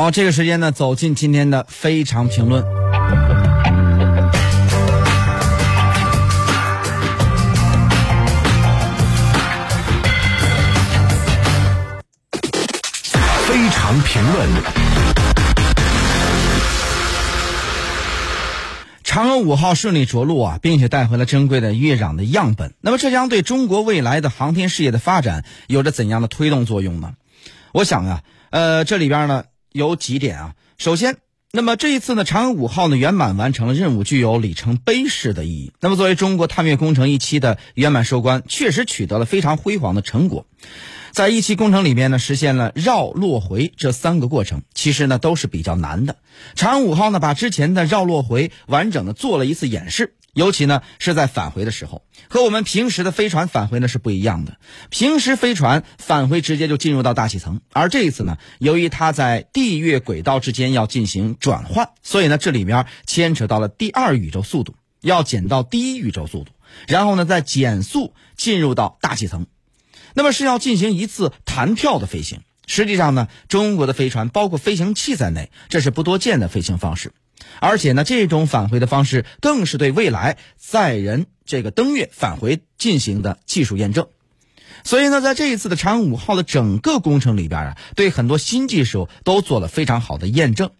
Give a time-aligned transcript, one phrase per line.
[0.00, 2.64] 好，这个时间呢，走进今天的非常评论。
[13.46, 14.48] 非常评论。
[19.04, 22.72] 嫦娥五号顺利着陆啊，并且带回了珍贵的月壤的样本。
[22.80, 27.12] 那么，这将对中国未来的航天事业的发展有着怎样的推动作用呢？
[27.72, 30.54] 我想啊，呃，这里边呢有几点啊。
[30.78, 31.16] 首先，
[31.52, 35.72] 那么这一次呢，嫦娥五号呢圆满完成了任务，具有里程碑式的意义。
[35.80, 40.46] 那么，作为中国探月工程一期的圆满收官，确实取得了非常辉煌的成果。
[41.12, 46.16] 在一期工程里面呢，实现了绕、落、回这三个过程，其实呢都是比较难的。
[46.54, 54.56] 嫦娥五号呢，把之前的绕、落、回完整的做了一次演示，尤其呢是在返回的时候，和我们平时的飞船返回呢是不一样的。
[54.88, 66.52] 平时飞船返回直接就进入到大气层，而这一次呢，由于它在地月轨道之间要进行转换，所以呢这里面牵扯到了第二宇宙速度，要减到第一宇宙速度，
[66.86, 69.46] 然后呢再减速进入到大气层。
[70.14, 72.40] 那么是要进行一次弹跳的飞行。
[72.66, 77.12] 实际上呢，中国的飞船包括飞行器在内，这是不多见的飞行方式。
[77.60, 84.06] 而且呢，这种返回的方式更是对未来载人这个登月返回进行的技术验证。
[84.82, 90.70] 所以呢，在这一次的嫦娥五号的整个工程里边啊，对很多新技术都做了非常好的验证。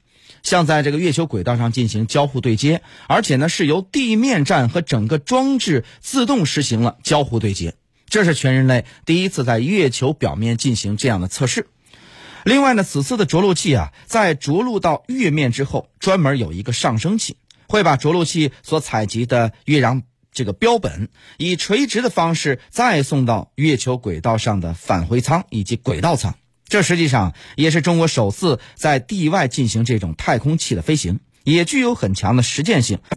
[0.43, 7.75] 像在这个月球轨道上进行交互对接，而且呢是由地面站和整个装置自动实行了交互对接。
[8.09, 11.67] 这是全人类第一次在月球表面进行这样的测试。
[12.45, 20.03] 另外呢，此次的着陆器啊，在着陆到月面之后，专门有一个上升器，会把着陆器所采集的月壤
[20.33, 26.35] 这个标本，以垂直的方式再送到月球轨道上的返回舱以及轨道舱。
[26.67, 33.01] 这实际上也是中国首次在地外进行这种太空器的飞行，也具有很强的实践性。